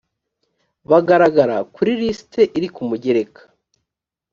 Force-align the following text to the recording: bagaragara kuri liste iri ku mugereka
bagaragara 0.89 1.57
kuri 1.75 1.91
liste 1.99 2.41
iri 2.57 2.67
ku 2.75 2.81
mugereka 2.89 3.41